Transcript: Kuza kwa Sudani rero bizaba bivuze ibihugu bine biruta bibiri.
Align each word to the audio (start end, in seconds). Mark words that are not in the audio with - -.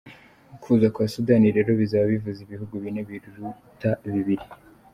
Kuza 0.61 0.87
kwa 0.93 1.05
Sudani 1.13 1.47
rero 1.55 1.71
bizaba 1.81 2.05
bivuze 2.13 2.39
ibihugu 2.45 2.73
bine 2.83 3.01
biruta 3.07 3.91
bibiri. 4.13 4.45